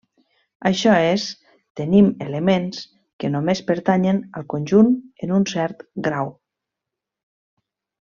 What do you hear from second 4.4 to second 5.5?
al conjunt en un